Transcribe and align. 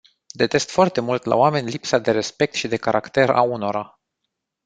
Detest 0.35 0.69
foarte 0.69 1.01
mult 1.01 1.23
la 1.23 1.35
oameni 1.35 1.69
lipsa 1.69 1.97
de 1.97 2.11
respect 2.11 2.53
și 2.53 2.67
de 2.67 2.77
caracter 2.77 3.29
a 3.29 3.41
unora. 3.41 3.99